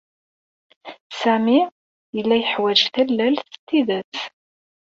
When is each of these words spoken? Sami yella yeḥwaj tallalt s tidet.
Sami 1.19 1.59
yella 2.15 2.35
yeḥwaj 2.37 2.79
tallalt 2.93 3.47
s 3.53 3.57
tidet. 3.67 4.15